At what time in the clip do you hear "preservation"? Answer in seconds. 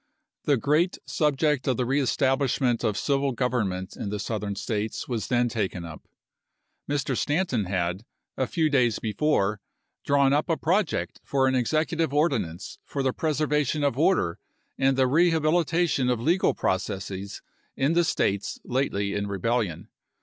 13.13-13.83